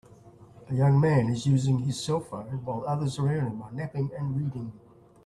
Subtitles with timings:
[0.67, 4.73] A young man is using his cellphone while others around him are napping and reading.